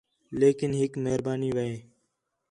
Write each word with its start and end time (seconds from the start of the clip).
لیکن 0.39 0.71
ہِک 0.79 0.93
مہربانی 1.05 1.49
وے 1.55 1.69